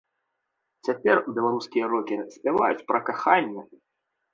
Цяпер 0.87 1.17
беларускія 1.37 1.85
рокеры 1.95 2.29
спяваюць 2.41 2.83
пра 2.93 2.99
каханне. 3.13 3.61